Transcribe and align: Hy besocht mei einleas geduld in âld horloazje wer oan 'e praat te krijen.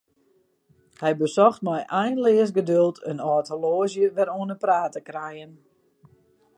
Hy 1.01 1.11
besocht 1.19 1.61
mei 1.67 1.81
einleas 2.01 2.55
geduld 2.57 2.97
in 3.11 3.19
âld 3.31 3.47
horloazje 3.53 4.07
wer 4.15 4.29
oan 4.37 4.53
'e 4.53 4.57
praat 4.63 4.91
te 4.93 5.01
krijen. 5.09 5.51